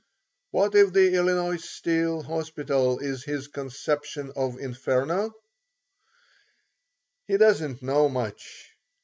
[0.49, 5.31] What if the Illinois Steel hospital is his conception of Inferno?
[7.27, 8.71] He doesn't know much.